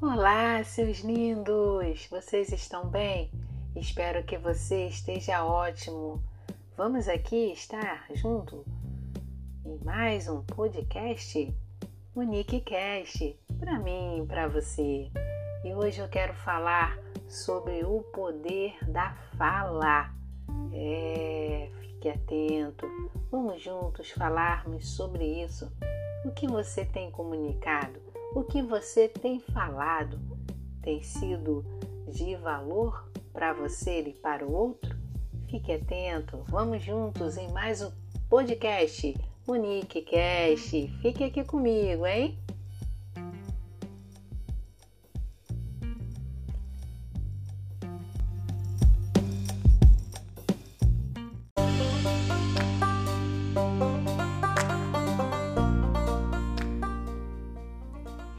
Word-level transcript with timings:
Olá, 0.00 0.62
seus 0.62 1.00
lindos! 1.00 2.06
Vocês 2.08 2.52
estão 2.52 2.86
bem? 2.86 3.32
Espero 3.74 4.22
que 4.22 4.38
você 4.38 4.86
esteja 4.86 5.44
ótimo. 5.44 6.22
Vamos 6.76 7.08
aqui 7.08 7.50
estar 7.50 8.06
junto 8.14 8.64
em 9.66 9.76
mais 9.84 10.28
um 10.28 10.40
podcast, 10.44 11.52
o 12.14 12.22
Nick 12.22 12.60
Cast, 12.60 13.36
para 13.58 13.80
mim 13.80 14.22
e 14.22 14.26
para 14.26 14.46
você. 14.46 15.10
E 15.64 15.74
hoje 15.74 15.98
eu 15.98 16.08
quero 16.08 16.32
falar 16.32 16.96
sobre 17.28 17.84
o 17.84 18.00
poder 18.12 18.78
da 18.88 19.16
fala. 19.36 20.14
É, 20.72 21.72
fique 21.80 22.08
atento. 22.08 22.86
Vamos 23.32 23.60
juntos 23.60 24.12
falarmos 24.12 24.90
sobre 24.90 25.42
isso. 25.42 25.68
O 26.24 26.30
que 26.30 26.46
você 26.46 26.84
tem 26.84 27.10
comunicado? 27.10 28.07
O 28.34 28.44
que 28.44 28.62
você 28.62 29.08
tem 29.08 29.40
falado 29.40 30.20
tem 30.82 31.02
sido 31.02 31.64
de 32.06 32.36
valor 32.36 33.10
para 33.32 33.54
você 33.54 34.00
e 34.02 34.12
para 34.12 34.46
o 34.46 34.52
outro? 34.52 34.94
Fique 35.48 35.72
atento, 35.72 36.44
vamos 36.46 36.82
juntos 36.82 37.38
em 37.38 37.50
mais 37.50 37.80
um 37.80 37.90
podcast 38.28 39.16
Monique 39.46 40.02
Cast. 40.02 40.88
Fique 41.00 41.24
aqui 41.24 41.42
comigo, 41.42 42.06
hein? 42.06 42.38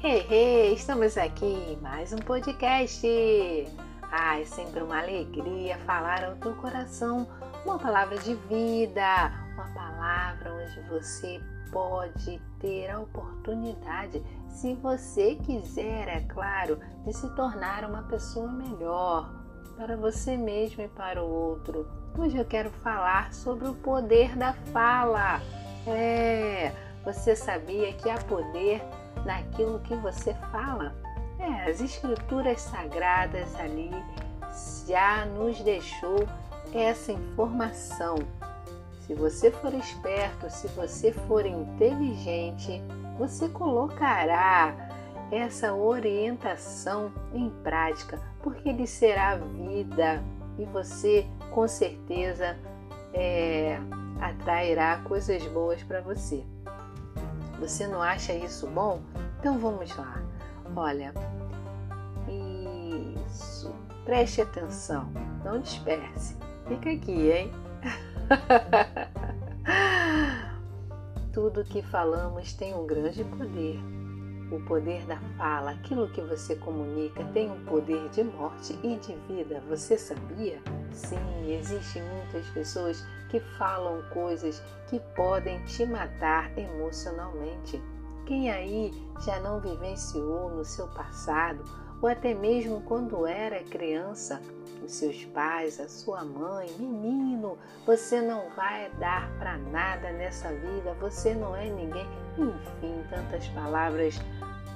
Hey, 0.00 0.24
hey, 0.30 0.74
estamos 0.74 1.18
aqui 1.18 1.44
em 1.44 1.76
mais 1.82 2.12
um 2.12 2.18
podcast. 2.18 3.04
É 3.04 4.44
sempre 4.44 4.80
uma 4.80 5.00
alegria 5.00 5.76
falar 5.78 6.22
ao 6.22 6.36
teu 6.36 6.54
coração 6.54 7.26
uma 7.64 7.80
palavra 7.80 8.16
de 8.18 8.32
vida, 8.48 9.32
uma 9.54 9.68
palavra 9.74 10.54
onde 10.54 10.80
você 10.88 11.40
pode 11.72 12.40
ter 12.60 12.88
a 12.90 13.00
oportunidade, 13.00 14.22
se 14.48 14.74
você 14.74 15.34
quiser, 15.34 16.06
é 16.06 16.20
claro, 16.28 16.78
de 17.04 17.12
se 17.12 17.28
tornar 17.34 17.84
uma 17.84 18.04
pessoa 18.04 18.46
melhor 18.52 19.28
para 19.76 19.96
você 19.96 20.36
mesmo 20.36 20.80
e 20.80 20.88
para 20.88 21.24
o 21.24 21.28
outro. 21.28 21.88
Hoje 22.16 22.36
eu 22.36 22.44
quero 22.44 22.70
falar 22.70 23.34
sobre 23.34 23.66
o 23.66 23.74
poder 23.74 24.36
da 24.36 24.52
fala. 24.72 25.42
É, 25.88 26.72
você 27.04 27.34
sabia 27.34 27.92
que 27.94 28.08
há 28.08 28.18
poder 28.18 28.80
naquilo 29.24 29.80
que 29.80 29.94
você 29.96 30.34
fala. 30.52 30.94
É, 31.38 31.70
as 31.70 31.80
escrituras 31.80 32.60
sagradas 32.60 33.54
ali 33.56 33.90
já 34.86 35.24
nos 35.26 35.60
deixou 35.60 36.26
essa 36.74 37.12
informação. 37.12 38.16
Se 39.06 39.14
você 39.14 39.50
for 39.50 39.72
esperto, 39.72 40.50
se 40.50 40.66
você 40.68 41.12
for 41.12 41.46
inteligente, 41.46 42.82
você 43.16 43.48
colocará 43.48 44.74
essa 45.30 45.74
orientação 45.74 47.12
em 47.32 47.50
prática, 47.62 48.20
porque 48.42 48.68
ele 48.68 48.86
será 48.86 49.36
vida 49.36 50.22
e 50.58 50.64
você 50.64 51.26
com 51.52 51.66
certeza 51.68 52.56
é, 53.14 53.78
atrairá 54.20 54.98
coisas 55.04 55.46
boas 55.46 55.82
para 55.82 56.00
você. 56.00 56.44
Você 57.58 57.86
não 57.86 58.00
acha 58.00 58.32
isso 58.32 58.66
bom? 58.66 59.00
Então 59.40 59.58
vamos 59.58 59.94
lá. 59.96 60.22
Olha, 60.76 61.12
isso. 63.26 63.74
Preste 64.04 64.40
atenção. 64.40 65.10
Não 65.44 65.60
disperse. 65.60 66.36
Fica 66.66 66.90
aqui, 66.90 67.30
hein? 67.30 67.52
Tudo 71.32 71.64
que 71.64 71.82
falamos 71.82 72.52
tem 72.52 72.74
um 72.74 72.86
grande 72.86 73.24
poder. 73.24 73.80
O 74.50 74.58
poder 74.60 75.04
da 75.06 75.18
fala, 75.36 75.72
aquilo 75.72 76.08
que 76.08 76.22
você 76.22 76.56
comunica, 76.56 77.22
tem 77.34 77.50
um 77.50 77.64
poder 77.64 78.08
de 78.08 78.24
morte 78.24 78.78
e 78.82 78.96
de 78.96 79.14
vida. 79.28 79.62
Você 79.68 79.98
sabia? 79.98 80.58
Sim, 80.90 81.52
existem 81.52 82.02
muitas 82.02 82.46
pessoas 82.48 83.04
que 83.28 83.40
falam 83.58 84.02
coisas 84.10 84.62
que 84.88 84.98
podem 85.14 85.62
te 85.64 85.84
matar 85.84 86.50
emocionalmente. 86.56 87.82
Quem 88.24 88.50
aí 88.50 88.92
já 89.24 89.38
não 89.40 89.60
vivenciou 89.60 90.50
no 90.50 90.64
seu 90.64 90.88
passado, 90.88 91.62
ou 92.00 92.08
até 92.08 92.32
mesmo 92.32 92.80
quando 92.82 93.26
era 93.26 93.62
criança, 93.64 94.40
os 94.84 94.92
seus 94.92 95.24
pais, 95.26 95.80
a 95.80 95.88
sua 95.88 96.24
mãe, 96.24 96.70
menino, 96.78 97.58
você 97.84 98.20
não 98.20 98.48
vai 98.50 98.90
dar 98.98 99.30
para 99.38 99.58
nada 99.58 100.10
nessa 100.12 100.48
vida, 100.48 100.94
você 101.00 101.34
não 101.34 101.54
é 101.56 101.68
ninguém. 101.68 102.06
Enfim, 102.38 103.02
tantas 103.10 103.48
palavras 103.48 104.20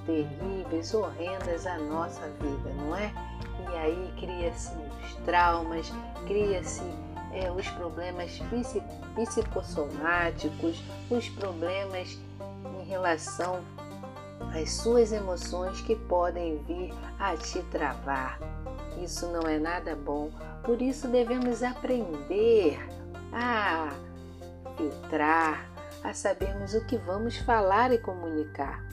terríveis, 0.07 0.93
horrendas 0.95 1.67
à 1.67 1.79
nossa 1.79 2.29
vida, 2.41 2.71
não 2.77 2.97
é? 2.97 3.13
E 3.71 3.77
aí 3.77 4.15
cria-se 4.19 4.73
os 4.75 5.15
traumas, 5.25 5.93
cria-se 6.27 6.83
é, 7.33 7.51
os 7.51 7.69
problemas 7.71 8.41
psicossomáticos, 9.17 10.83
os 11.11 11.29
problemas 11.31 12.19
em 12.81 12.85
relação 12.85 13.63
às 14.55 14.71
suas 14.71 15.13
emoções 15.13 15.81
que 15.81 15.97
podem 15.97 16.59
vir 16.65 16.93
a 17.19 17.37
te 17.37 17.63
travar. 17.65 18.39
Isso 19.03 19.27
não 19.29 19.43
é 19.49 19.59
nada 19.59 19.97
bom, 19.97 20.31
por 20.63 20.83
isso 20.83 21.09
devemos 21.09 21.63
aprender 21.63 22.79
a 23.33 23.89
filtrar, 24.77 25.67
a 26.05 26.13
sabermos 26.13 26.75
o 26.75 26.85
que 26.85 26.99
vamos 26.99 27.39
falar 27.39 27.93
e 27.93 27.99
comunicar. 27.99 28.92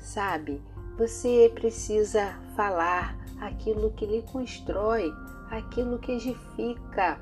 Sabe, 0.00 0.60
você 0.96 1.50
precisa 1.54 2.34
falar 2.56 3.16
aquilo 3.40 3.90
que 3.92 4.06
lhe 4.06 4.22
constrói, 4.22 5.12
aquilo 5.50 5.98
que 5.98 6.12
edifica. 6.12 7.20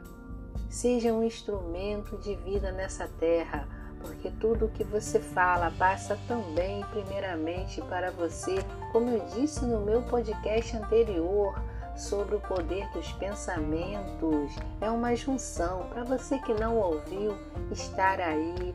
Seja 0.71 1.13
um 1.13 1.23
instrumento 1.23 2.17
de 2.19 2.35
vida 2.37 2.71
nessa 2.73 3.09
terra, 3.19 3.69
porque 4.01 4.31
tudo 4.41 4.67
o 4.67 4.69
que 4.71 4.85
você 4.85 5.19
fala 5.19 5.73
passa 5.79 6.19
também, 6.29 6.85
primeiramente, 6.91 7.81
para 7.83 8.11
você, 8.11 8.57
como 8.93 9.11
eu 9.11 9.25
disse 9.35 9.65
no 9.65 9.81
meu 9.81 10.03
podcast 10.03 10.77
anterior 10.77 11.55
sobre 11.97 12.37
o 12.37 12.41
poder 12.41 12.89
dos 12.93 13.11
pensamentos. 13.13 14.55
É 14.81 14.89
uma 14.89 15.17
junção. 15.17 15.87
Para 15.89 16.05
você 16.05 16.39
que 16.39 16.55
não 16.55 16.77
ouviu, 16.77 17.35
estar 17.73 18.21
aí 18.21 18.75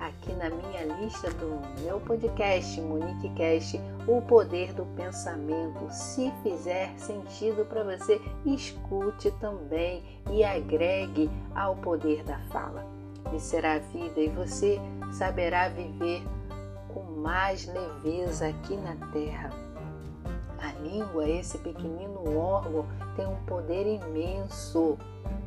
aqui 0.00 0.32
na 0.32 0.48
minha 0.50 0.84
lista 1.00 1.30
do 1.30 1.60
meu 1.82 2.00
podcast, 2.00 2.80
Monique 2.80 3.28
Cast, 3.30 3.80
o 4.06 4.22
poder 4.22 4.72
do 4.72 4.84
pensamento. 4.96 5.86
Se 5.90 6.32
fizer 6.42 6.96
sentido 6.96 7.64
para 7.66 7.84
você, 7.84 8.20
escute 8.46 9.30
também 9.32 10.02
e 10.30 10.44
agregue 10.44 11.30
ao 11.54 11.76
poder 11.76 12.22
da 12.24 12.38
fala. 12.50 12.86
E 13.32 13.40
será 13.40 13.78
vida 13.78 14.20
e 14.20 14.28
você 14.28 14.80
saberá 15.12 15.68
viver 15.68 16.22
com 16.92 17.02
mais 17.02 17.66
leveza 17.66 18.48
aqui 18.48 18.76
na 18.76 18.94
terra. 19.12 19.50
A 20.60 20.72
língua, 20.80 21.28
esse 21.28 21.58
pequenino 21.58 22.36
órgão, 22.36 22.86
tem 23.14 23.26
um 23.26 23.36
poder 23.44 23.86
imenso, 23.86 24.98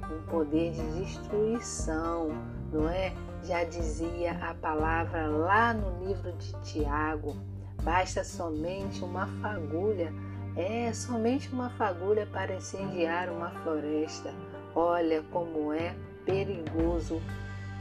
um 0.10 0.22
poder 0.30 0.72
de 0.72 1.04
destruição, 1.04 2.30
não 2.72 2.88
é? 2.88 3.14
Já 3.44 3.64
dizia 3.64 4.34
a 4.34 4.54
palavra 4.54 5.28
lá 5.28 5.74
no 5.74 6.06
livro 6.06 6.32
de 6.34 6.54
Tiago: 6.62 7.36
basta 7.82 8.24
somente 8.24 9.04
uma 9.04 9.26
fagulha, 9.42 10.14
é 10.56 10.94
somente 10.94 11.52
uma 11.52 11.70
fagulha 11.72 12.28
para 12.28 12.56
incendiar 12.56 13.30
uma 13.30 13.50
floresta. 13.64 14.32
Olha 14.76 15.24
como 15.32 15.74
é 15.74 15.96
perigoso 16.24 17.16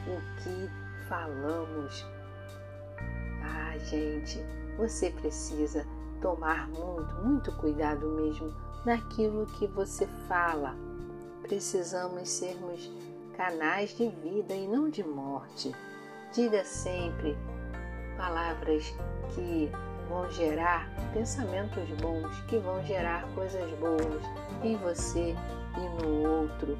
o 0.06 0.42
que 0.42 0.70
falamos. 1.08 2.06
Ah, 3.42 3.76
gente, 3.78 4.42
você 4.78 5.10
precisa 5.10 5.86
tomar 6.22 6.68
muito, 6.68 7.14
muito 7.22 7.52
cuidado 7.56 8.08
mesmo 8.12 8.50
naquilo 8.84 9.46
que 9.58 9.66
você 9.66 10.06
fala. 10.26 10.74
Precisamos 11.42 12.28
sermos 12.28 12.90
canais 13.40 13.96
de 13.96 14.06
vida 14.06 14.52
e 14.52 14.68
não 14.68 14.90
de 14.90 15.02
morte. 15.02 15.74
Diga 16.30 16.62
sempre 16.62 17.34
palavras 18.18 18.94
que 19.34 19.72
vão 20.10 20.30
gerar 20.30 20.86
pensamentos 21.14 21.88
bons, 22.02 22.38
que 22.42 22.58
vão 22.58 22.84
gerar 22.84 23.26
coisas 23.34 23.70
boas 23.78 24.22
em 24.62 24.76
você 24.76 25.34
e 25.74 26.04
no 26.04 26.42
outro. 26.42 26.76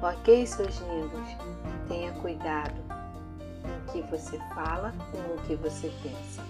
Ok, 0.00 0.46
seus 0.46 0.78
lindos? 0.78 1.28
Tenha 1.88 2.12
cuidado 2.20 2.80
no 3.64 3.92
que 3.92 4.00
você 4.02 4.38
fala 4.54 4.94
e 5.12 5.16
no 5.16 5.42
que 5.42 5.56
você 5.56 5.92
pensa. 6.04 6.40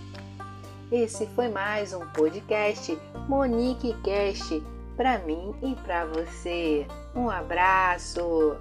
Esse 0.92 1.26
foi 1.28 1.48
mais 1.48 1.94
um 1.94 2.06
podcast 2.08 2.98
Monique 3.26 3.94
Cast 4.02 4.62
para 4.98 5.18
mim 5.20 5.54
e 5.62 5.74
para 5.76 6.04
você. 6.04 6.86
Um 7.14 7.30
abraço! 7.30 8.54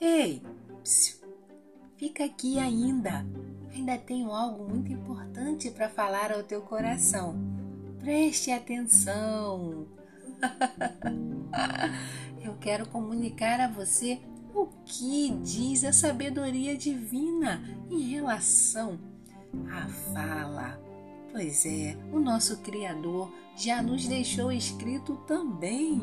Ei, 0.00 0.42
psiu, 0.82 1.18
fica 1.96 2.24
aqui 2.24 2.58
ainda. 2.58 3.26
Ainda 3.72 3.98
tenho 3.98 4.30
algo 4.30 4.68
muito 4.68 4.92
importante 4.92 5.70
para 5.70 5.88
falar 5.88 6.32
ao 6.32 6.42
teu 6.42 6.62
coração. 6.62 7.36
Preste 7.98 8.50
atenção. 8.50 9.86
Eu 12.42 12.56
quero 12.58 12.88
comunicar 12.88 13.60
a 13.60 13.68
você 13.68 14.20
o 14.54 14.66
que 14.84 15.30
diz 15.42 15.84
a 15.84 15.92
sabedoria 15.92 16.76
divina 16.76 17.62
em 17.90 18.10
relação 18.10 18.98
à 19.70 19.88
fala. 20.12 20.80
Pois 21.30 21.64
é, 21.66 21.96
o 22.12 22.18
nosso 22.18 22.58
Criador 22.62 23.32
já 23.56 23.82
nos 23.82 24.06
deixou 24.06 24.50
escrito 24.50 25.16
também 25.26 26.00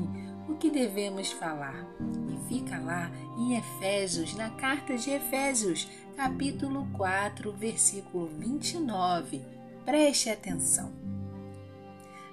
o 0.48 0.56
que 0.56 0.70
devemos 0.70 1.32
falar. 1.32 1.86
E 2.30 2.48
fica 2.48 2.80
lá 2.80 3.12
em 3.38 3.58
Efésios, 3.58 4.36
na 4.36 4.52
carta 4.52 4.98
de 4.98 5.10
Efésios, 5.10 5.88
capítulo 6.16 6.88
4, 6.94 7.52
versículo 7.54 8.28
29. 8.28 9.42
Preste 9.84 10.30
atenção. 10.30 10.92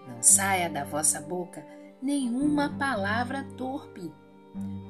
Não 0.06 0.22
saia 0.22 0.68
da 0.68 0.84
vossa 0.84 1.20
boca 1.20 1.64
nenhuma 2.02 2.68
palavra 2.78 3.44
torpe, 3.56 4.12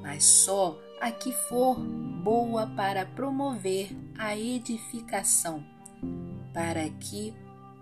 mas 0.01 0.25
só 0.25 0.77
a 0.99 1.11
que 1.11 1.31
for 1.47 1.79
boa 1.79 2.65
para 2.75 3.05
promover 3.05 3.95
a 4.17 4.35
edificação, 4.35 5.63
para 6.53 6.89
que 6.89 7.33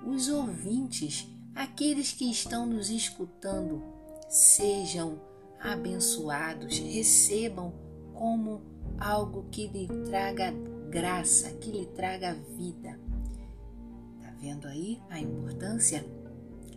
os 0.05 0.29
ouvintes, 0.29 1.27
aqueles 1.53 2.11
que 2.11 2.29
estão 2.29 2.65
nos 2.65 2.89
escutando, 2.89 3.83
sejam 4.29 5.19
abençoados, 5.59 6.79
recebam 6.79 7.73
como 8.13 8.61
algo 8.99 9.45
que 9.51 9.67
lhe 9.67 9.87
traga 10.05 10.53
graça, 10.89 11.51
que 11.51 11.71
lhe 11.71 11.85
traga 11.87 12.33
vida. 12.57 12.99
Tá 14.21 14.33
vendo 14.39 14.67
aí 14.67 14.99
a 15.09 15.19
importância? 15.19 16.05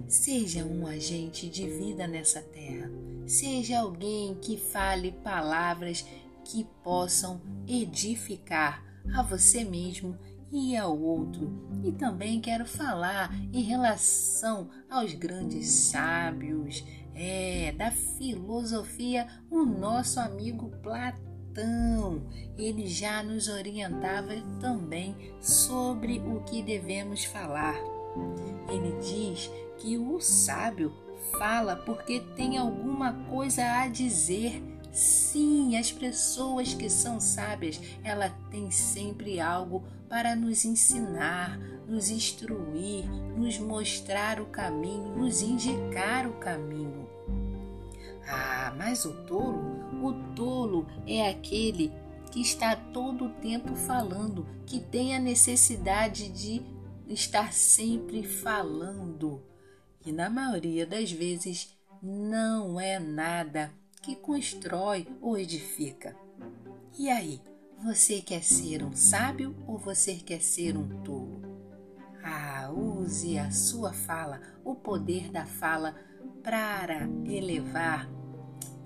Seja 0.06 0.64
um 0.64 0.86
agente 0.86 1.48
de 1.48 1.68
vida 1.68 2.06
nessa 2.06 2.42
terra. 2.42 2.90
Seja 3.26 3.80
alguém 3.80 4.34
que 4.34 4.56
fale 4.56 5.12
palavras 5.12 6.04
que 6.44 6.64
possam 6.82 7.40
edificar 7.66 8.84
a 9.14 9.22
você 9.22 9.64
mesmo 9.64 10.16
e 10.54 10.76
ao 10.76 10.96
outro. 10.96 11.52
E 11.82 11.90
também 11.90 12.40
quero 12.40 12.64
falar 12.64 13.34
em 13.52 13.60
relação 13.60 14.70
aos 14.88 15.12
grandes 15.12 15.68
sábios, 15.68 16.84
é, 17.12 17.72
da 17.72 17.90
filosofia, 17.90 19.26
o 19.50 19.64
nosso 19.64 20.20
amigo 20.20 20.70
Platão. 20.80 22.22
Ele 22.56 22.86
já 22.86 23.22
nos 23.22 23.48
orientava 23.48 24.32
também 24.60 25.16
sobre 25.40 26.20
o 26.20 26.40
que 26.44 26.62
devemos 26.62 27.24
falar. 27.24 27.74
Ele 28.68 28.96
diz 29.00 29.50
que 29.78 29.98
o 29.98 30.20
sábio 30.20 30.92
fala 31.36 31.74
porque 31.76 32.20
tem 32.36 32.58
alguma 32.58 33.12
coisa 33.28 33.64
a 33.80 33.88
dizer. 33.88 34.62
Sim, 34.94 35.76
as 35.76 35.90
pessoas 35.90 36.72
que 36.72 36.88
são 36.88 37.18
sábias, 37.18 37.80
ela 38.04 38.30
tem 38.50 38.70
sempre 38.70 39.40
algo 39.40 39.82
para 40.08 40.36
nos 40.36 40.64
ensinar, 40.64 41.58
nos 41.88 42.10
instruir, 42.10 43.04
nos 43.36 43.58
mostrar 43.58 44.40
o 44.40 44.46
caminho, 44.46 45.16
nos 45.16 45.42
indicar 45.42 46.28
o 46.28 46.34
caminho. 46.34 47.08
Ah, 48.28 48.72
mas 48.78 49.04
o 49.04 49.12
tolo, 49.24 49.60
o 50.00 50.12
tolo 50.34 50.86
é 51.06 51.28
aquele 51.28 51.92
que 52.30 52.40
está 52.40 52.76
todo 52.76 53.26
o 53.26 53.34
tempo 53.40 53.74
falando, 53.74 54.46
que 54.64 54.78
tem 54.78 55.16
a 55.16 55.18
necessidade 55.18 56.28
de 56.28 56.62
estar 57.08 57.52
sempre 57.52 58.22
falando 58.22 59.42
e 60.06 60.12
na 60.12 60.28
maioria 60.28 60.86
das 60.86 61.10
vezes 61.10 61.74
não 62.02 62.78
é 62.78 62.98
nada 62.98 63.72
que 64.04 64.14
constrói 64.14 65.08
ou 65.18 65.38
edifica. 65.38 66.14
E 66.98 67.08
aí, 67.08 67.40
você 67.82 68.20
quer 68.20 68.42
ser 68.42 68.84
um 68.84 68.94
sábio 68.94 69.56
ou 69.66 69.78
você 69.78 70.16
quer 70.16 70.42
ser 70.42 70.76
um 70.76 71.02
tolo? 71.02 71.40
Ah, 72.22 72.70
use 72.70 73.38
a 73.38 73.50
sua 73.50 73.94
fala, 73.94 74.42
o 74.62 74.74
poder 74.74 75.30
da 75.30 75.46
fala, 75.46 75.94
para 76.42 77.08
elevar 77.24 78.06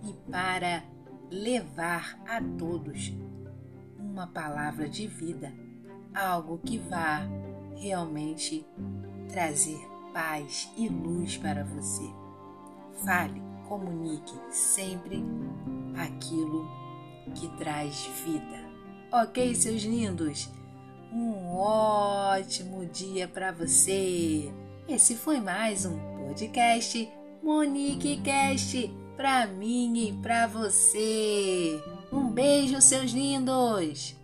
e 0.05 0.12
para 0.31 0.85
levar 1.29 2.21
a 2.25 2.41
todos 2.56 3.12
uma 3.99 4.29
palavra 4.29 4.88
de 4.88 5.09
vida, 5.09 5.53
algo 6.14 6.59
que 6.59 6.79
vá 6.79 7.26
realmente 7.76 8.64
trazer 9.29 9.81
paz 10.12 10.71
e 10.76 10.88
luz 10.88 11.37
para 11.37 11.64
você. 11.64 12.09
Fale, 13.05 13.48
comunique 13.69 14.35
sempre 14.50 15.23
aquilo 15.97 16.67
que 17.35 17.49
traz 17.59 18.09
vida. 18.25 18.69
Ok, 19.12 19.55
seus 19.55 19.82
lindos? 19.82 20.49
Um 21.12 21.55
ótimo 21.55 22.87
dia 22.87 23.29
para 23.29 23.53
você. 23.53 24.53
Esse 24.88 25.15
foi 25.15 25.41
mais 25.41 25.85
um 25.85 25.99
podcast 26.17 27.09
Monique 27.43 28.20
Cast 28.23 28.91
para 29.17 29.47
mim 29.47 30.09
e 30.09 30.12
para 30.14 30.47
você. 30.47 31.81
Um 32.12 32.31
beijo, 32.31 32.81
seus 32.81 33.11
lindos. 33.11 34.17